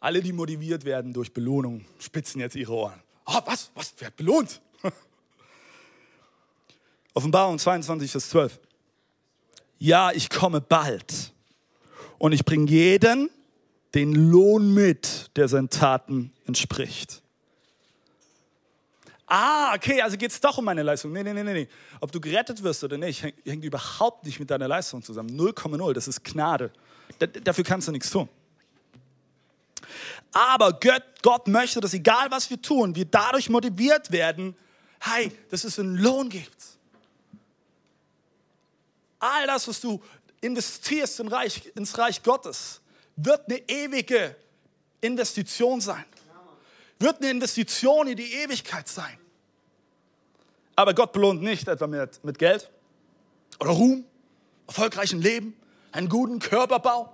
[0.00, 3.02] Alle, die motiviert werden durch Belohnung, spitzen jetzt ihre Ohren.
[3.26, 3.70] Oh, was?
[3.74, 3.94] Was?
[3.98, 4.60] Wer belohnt?
[7.14, 8.60] Offenbarung 22, Vers 12.
[9.78, 11.32] Ja, ich komme bald
[12.18, 13.30] und ich bringe jeden
[13.94, 17.22] den Lohn mit, der seinen Taten entspricht.
[19.26, 21.12] Ah, okay, also geht es doch um meine Leistung.
[21.12, 21.68] Nee, nee, nee, nee.
[22.00, 25.30] Ob du gerettet wirst oder nicht, hängt überhaupt nicht mit deiner Leistung zusammen.
[25.30, 26.72] 0,0, das ist Gnade.
[27.20, 28.28] D dafür kannst du nichts tun.
[30.32, 34.56] Aber Gott, Gott möchte, dass egal was wir tun, wir dadurch motiviert werden,
[35.00, 36.56] hey, dass es einen Lohn gibt.
[39.18, 40.00] All das, was du
[40.40, 42.80] investierst in Reich, ins Reich Gottes,
[43.18, 44.36] wird eine ewige
[45.00, 46.04] Investition sein.
[46.98, 49.18] Wird eine Investition in die Ewigkeit sein.
[50.76, 52.70] Aber Gott belohnt nicht etwa mit, mit Geld
[53.60, 54.04] oder Ruhm,
[54.66, 55.56] erfolgreichem Leben,
[55.90, 57.12] einen guten Körperbau.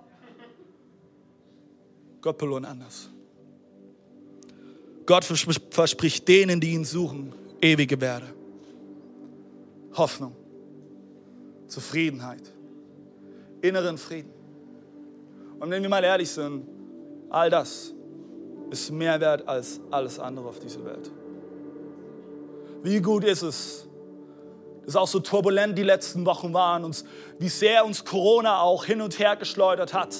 [2.21, 3.09] Gott belohnt anders.
[5.05, 8.33] Gott verspricht denen, die ihn suchen, ewige Werde,
[9.93, 10.35] Hoffnung,
[11.67, 12.51] Zufriedenheit,
[13.61, 14.34] inneren Frieden.
[15.65, 16.67] Und wenn wir mal ehrlich sind,
[17.31, 17.91] all das
[18.69, 21.09] ist mehr wert als alles andere auf dieser Welt.
[22.83, 23.87] Wie gut ist es,
[24.85, 27.03] dass auch so turbulent die letzten Wochen waren und
[27.39, 30.15] wie sehr uns Corona auch hin und her geschleudert hat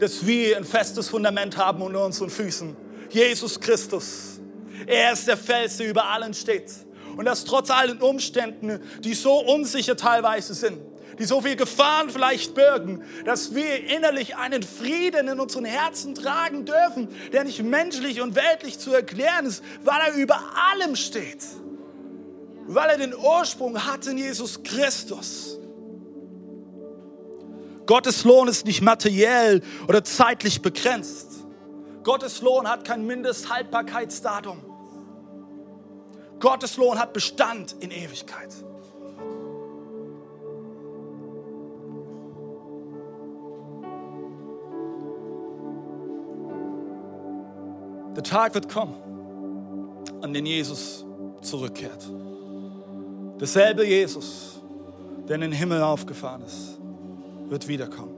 [0.00, 2.76] dass wir ein festes Fundament haben unter unseren Füßen.
[3.10, 4.40] Jesus Christus.
[4.84, 6.72] Er ist der Fels, der über allen steht.
[7.16, 10.80] Und das trotz allen Umständen, die so unsicher teilweise sind,
[11.18, 16.64] die so viel Gefahren vielleicht birgen, dass wir innerlich einen Frieden in unseren Herzen tragen
[16.64, 20.40] dürfen, der nicht menschlich und weltlich zu erklären ist, weil er über
[20.72, 21.44] allem steht.
[22.66, 25.58] Weil er den Ursprung hat in Jesus Christus.
[27.86, 31.44] Gottes Lohn ist nicht materiell oder zeitlich begrenzt.
[32.02, 34.62] Gottes Lohn hat kein Mindesthaltbarkeitsdatum.
[36.40, 38.50] Gottes Lohn hat Bestand in Ewigkeit.
[48.16, 48.94] Der Tag wird kommen,
[50.22, 51.04] an den Jesus
[51.42, 52.08] zurückkehrt.
[53.40, 54.60] Derselbe Jesus,
[55.28, 56.78] der in den Himmel aufgefahren ist
[57.48, 58.14] wird wiederkommen.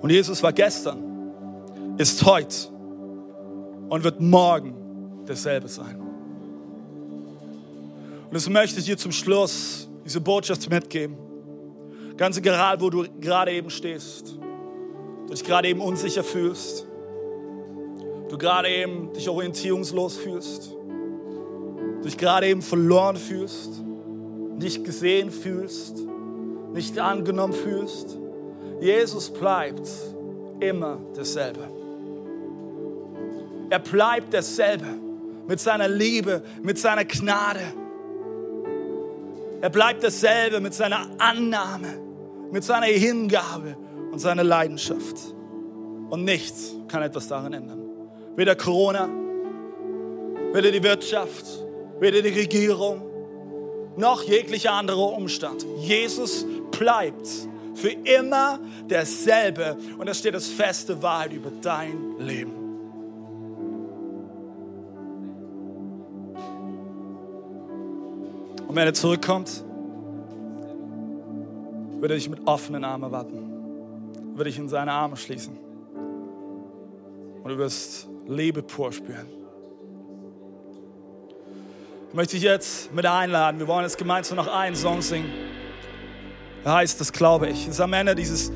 [0.00, 0.98] Und Jesus war gestern,
[1.96, 2.68] ist heute
[3.88, 4.74] und wird morgen
[5.26, 6.00] dasselbe sein.
[8.26, 11.16] Und das möchte ich dir zum Schluss diese Botschaft mitgeben.
[12.16, 14.38] Ganz egal, wo du gerade eben stehst,
[15.26, 16.86] du dich gerade eben unsicher fühlst,
[18.28, 23.84] du gerade eben dich orientierungslos fühlst, du dich gerade eben verloren fühlst
[24.58, 25.98] nicht gesehen fühlst,
[26.72, 28.18] nicht angenommen fühlst.
[28.80, 29.88] Jesus bleibt
[30.60, 31.68] immer dasselbe.
[33.70, 34.86] Er bleibt dasselbe
[35.46, 37.60] mit seiner Liebe, mit seiner Gnade.
[39.60, 41.98] Er bleibt dasselbe mit seiner Annahme,
[42.52, 43.76] mit seiner Hingabe
[44.14, 45.16] und seiner Leidenschaft.
[46.08, 47.82] Und nichts kann etwas daran ändern.
[48.36, 49.08] Weder Corona,
[50.52, 51.44] weder die Wirtschaft,
[51.98, 53.02] weder die Regierung,
[53.96, 55.66] noch jeglicher anderer Umstand.
[55.78, 56.46] Jesus
[56.78, 57.28] bleibt
[57.74, 62.52] für immer derselbe und da steht das feste Wahrheit über dein Leben.
[68.68, 69.64] Und wenn er zurückkommt,
[71.98, 73.53] wird er dich mit offenen Armen erwarten,
[74.34, 75.56] wird dich in seine Arme schließen
[77.42, 79.44] und du wirst Liebe pur spüren
[82.14, 83.58] möchte ich jetzt mit einladen.
[83.58, 85.30] Wir wollen jetzt gemeinsam noch einen Song singen.
[86.64, 87.66] Der heißt, das glaube ich.
[87.66, 88.52] Das ist am Ende dieses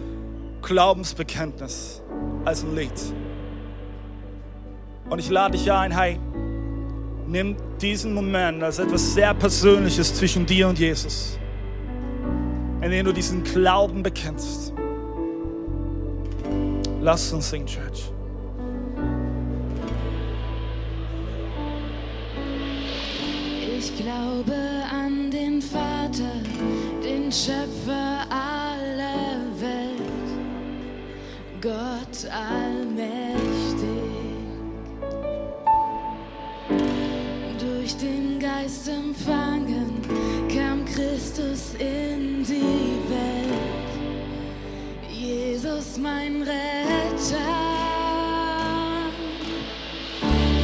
[0.62, 2.00] Glaubensbekenntnis
[2.44, 2.92] als ein Lied.
[5.10, 6.20] Und ich lade dich ein, hey,
[7.26, 11.38] nimm diesen Moment als etwas sehr Persönliches zwischen dir und Jesus,
[12.80, 14.72] in dem du diesen Glauben bekennst.
[17.10, 18.12] Lasst uns singen, Church.
[23.78, 24.52] Ich glaube
[24.92, 26.34] an den Vater,
[27.02, 30.28] den Schöpfer aller Welt,
[31.62, 33.88] Gott allmächtig.
[37.58, 40.02] Durch den Geist empfangen
[40.54, 42.97] kam Christus in die.
[45.60, 47.36] Jesus, mein Retter.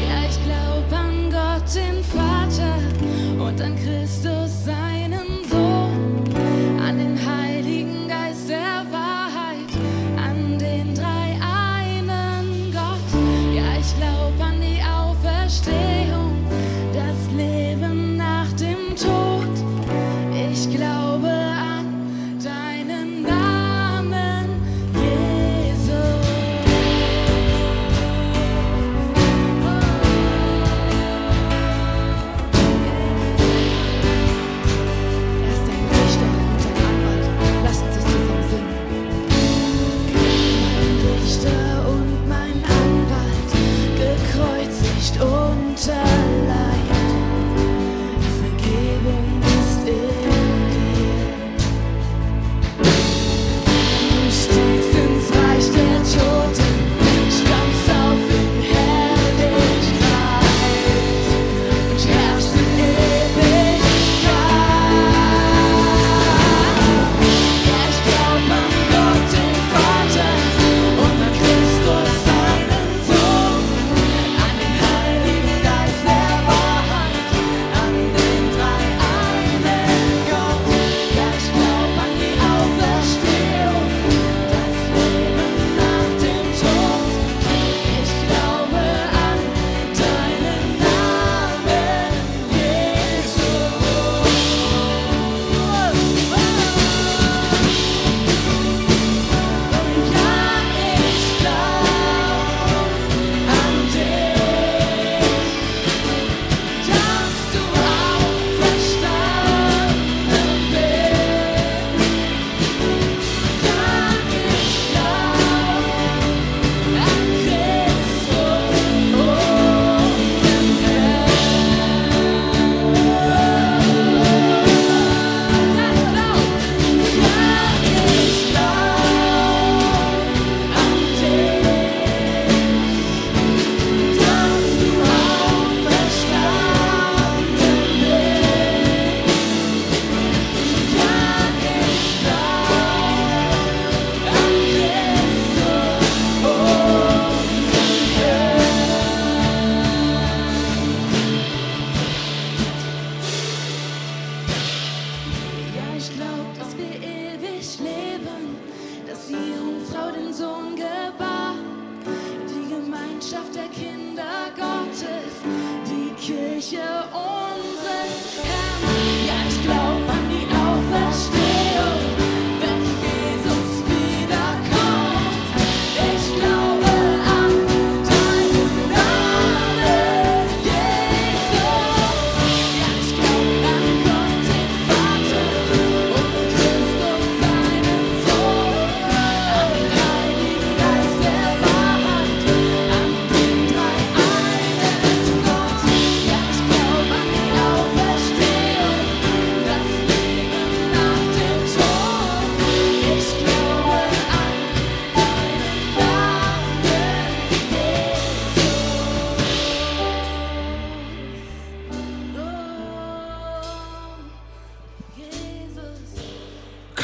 [0.09, 2.78] Ja, ich glaube an Gott, den Vater
[3.44, 4.43] und an Christus,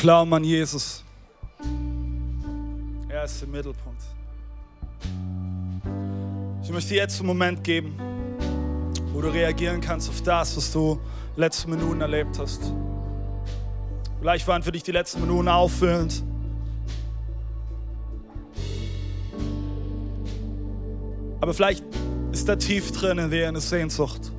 [0.00, 1.04] Glauben an Jesus.
[3.10, 4.00] Er ist im Mittelpunkt.
[6.62, 7.98] Ich möchte dir jetzt einen Moment geben,
[9.12, 10.98] wo du reagieren kannst auf das, was du
[11.36, 12.72] letzte Minuten erlebt hast.
[14.20, 16.22] Vielleicht waren für dich die letzten Minuten auffüllend.
[21.42, 21.84] Aber vielleicht
[22.32, 24.32] ist da tief drin in dir eine Sehnsucht.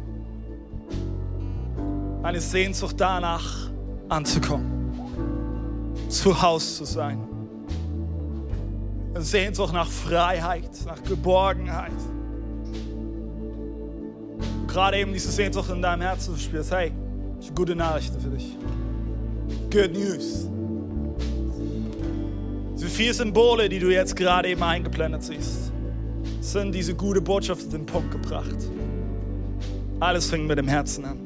[2.24, 3.70] Eine Sehnsucht danach
[4.10, 4.71] anzukommen,
[6.12, 7.20] zu Hause zu sein.
[9.14, 11.92] Eine Sehnsucht nach Freiheit, nach Geborgenheit.
[14.62, 16.92] Und gerade eben diese Sehnsucht in deinem Herzen spürst, hey,
[17.40, 18.58] ich habe gute Nachrichten für dich.
[19.72, 20.48] Good News.
[22.76, 25.72] Diese vier Symbole, die du jetzt gerade eben eingeblendet siehst,
[26.40, 28.58] sind diese gute Botschaft auf den Punkt gebracht.
[30.00, 31.20] Alles fängt mit dem Herzen an.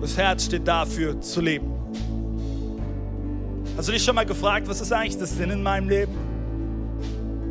[0.00, 1.75] Das Herz steht dafür, zu leben.
[3.76, 6.14] Hast du dich schon mal gefragt, was ist eigentlich das Sinn in meinem Leben?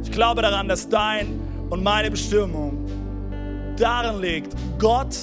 [0.04, 2.84] Ich glaube daran, dass dein und meine Bestimmung
[3.78, 5.16] darin liegt, Gott,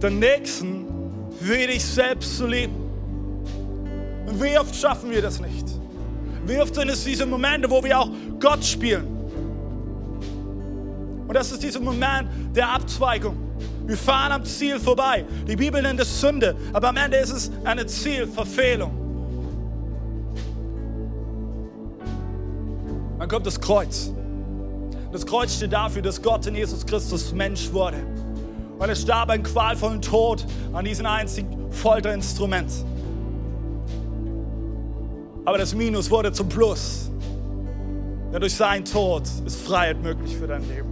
[0.00, 0.84] den Nächsten,
[1.40, 2.76] wie dich selbst zu lieben.
[4.26, 5.66] Und wie oft schaffen wir das nicht?
[6.46, 9.08] Wie oft sind es diese Momente, wo wir auch Gott spielen?
[11.26, 13.36] Und das ist dieser Moment der Abzweigung.
[13.86, 15.24] Wir fahren am Ziel vorbei.
[15.48, 19.05] Die Bibel nennt es Sünde, aber am Ende ist es eine Zielverfehlung.
[23.26, 24.12] Dann kommt das Kreuz.
[25.10, 27.96] Das Kreuz steht dafür, dass Gott in Jesus Christus Mensch wurde.
[28.78, 32.70] Und er starb einen qualvollen Tod an diesem einzigen Folterinstrument.
[35.44, 37.10] Aber das Minus wurde zum Plus.
[38.32, 40.88] Denn durch seinen Tod ist Freiheit möglich für dein Leben.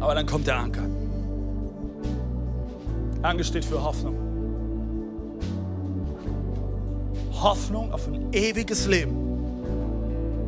[0.00, 0.86] Aber dann kommt der Anker.
[3.20, 4.16] Anker steht für Hoffnung.
[7.42, 9.29] Hoffnung auf ein ewiges Leben.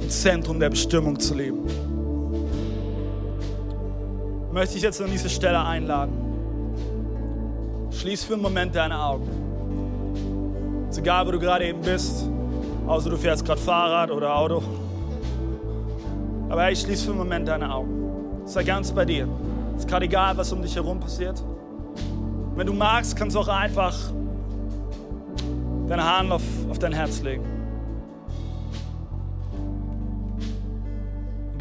[0.02, 1.64] Im Zentrum der Bestimmung zu leben.
[4.52, 6.12] Möchte ich jetzt an diese Stelle einladen.
[7.92, 9.28] Schließ für einen Moment deine Augen.
[10.90, 12.28] Ist egal, wo du gerade eben bist,
[12.86, 14.62] außer du fährst gerade Fahrrad oder Auto.
[16.48, 18.42] Aber hey, schließ für einen Moment deine Augen.
[18.44, 19.28] Sei ganz bei dir.
[19.76, 21.42] Ist gerade egal, was um dich herum passiert.
[22.56, 23.96] Wenn du magst, kannst du auch einfach
[25.86, 27.51] deine Hand auf, auf dein Herz legen.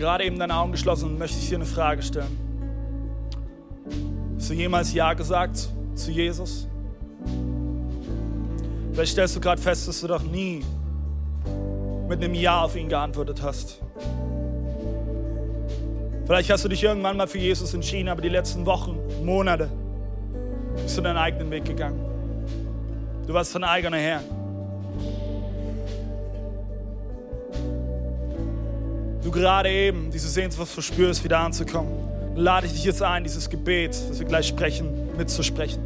[0.02, 2.36] Gerade eben deine Augen geschlossen und möchte ich dir eine Frage stellen.
[4.36, 6.68] Hast du jemals Ja gesagt zu Jesus?
[8.93, 10.66] Vielleicht stellst du gerade fest, dass du doch nie
[12.10, 13.80] mit einem Ja auf ihn geantwortet hast.
[16.26, 19.70] Vielleicht hast du dich irgendwann mal für Jesus entschieden, aber die letzten Wochen, Monate
[20.78, 22.04] bist du deinen eigenen Weg gegangen.
[23.28, 24.22] Du warst dein eigener Herr.
[29.24, 31.91] Du gerade eben diese Sehnsucht verspürst, wieder anzukommen.
[32.36, 35.84] Dann lade ich dich jetzt ein, dieses Gebet, das wir gleich sprechen, mitzusprechen.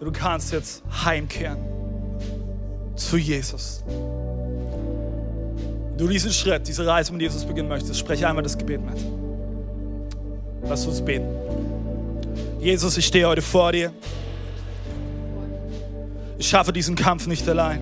[0.00, 1.58] Du kannst jetzt heimkehren
[2.94, 3.82] zu Jesus.
[3.86, 9.04] Wenn du diesen Schritt, diese Reise mit Jesus beginnen möchtest, spreche einmal das Gebet mit.
[10.68, 11.26] Lass uns beten.
[12.60, 13.92] Jesus, ich stehe heute vor dir.
[16.38, 17.80] Ich schaffe diesen Kampf nicht allein.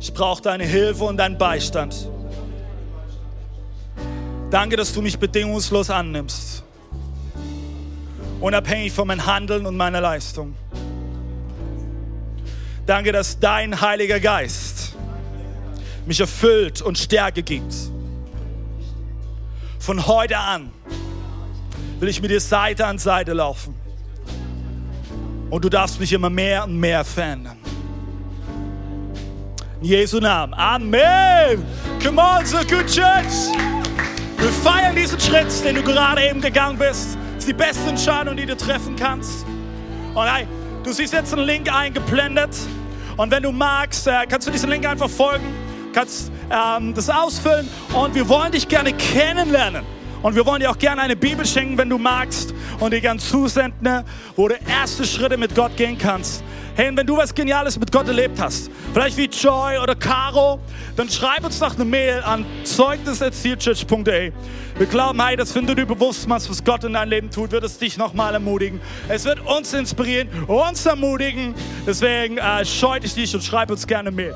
[0.00, 2.08] Ich brauche deine Hilfe und deinen Beistand.
[4.50, 6.62] Danke, dass du mich bedingungslos annimmst.
[8.40, 10.54] Unabhängig von meinem Handeln und meiner Leistung.
[12.86, 14.96] Danke, dass dein Heiliger Geist
[16.06, 17.74] mich erfüllt und Stärke gibt.
[19.78, 20.70] Von heute an
[22.00, 23.74] will ich mit dir Seite an Seite laufen.
[25.50, 27.57] Und du darfst mich immer mehr und mehr verändern.
[29.80, 30.54] In Jesu Namen.
[30.54, 31.64] Amen.
[32.02, 33.52] Come on, so good church.
[34.36, 37.16] Wir feiern diesen Schritt, den du gerade eben gegangen bist.
[37.34, 39.46] Das ist die beste Entscheidung, die du treffen kannst.
[40.14, 40.48] Und hey,
[40.82, 42.50] du siehst jetzt einen Link eingeblendet.
[43.16, 45.46] Und wenn du magst, äh, kannst du diesen Link einfach folgen,
[45.92, 47.68] kannst ähm, das ausfüllen.
[47.94, 49.84] Und wir wollen dich gerne kennenlernen.
[50.22, 53.20] Und wir wollen dir auch gerne eine Bibel schenken, wenn du magst, und dir gerne
[53.20, 54.04] zusenden,
[54.36, 56.42] wo du erste Schritte mit Gott gehen kannst.
[56.74, 60.60] Hey, und wenn du was Geniales mit Gott erlebt hast, vielleicht wie Joy oder Caro,
[60.94, 64.32] dann schreib uns doch eine Mail an zeugnis.zielchurch.de.
[64.76, 67.50] Wir glauben, hey, dass wenn du dir bewusst machst, was Gott in deinem Leben tut,
[67.50, 68.80] wird es dich nochmal ermutigen.
[69.08, 71.52] Es wird uns inspirieren, uns ermutigen.
[71.84, 74.34] Deswegen äh, scheut dich nicht und schreib uns gerne eine Mail.